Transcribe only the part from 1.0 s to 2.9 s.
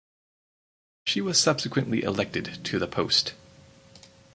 She was subsequently elected to the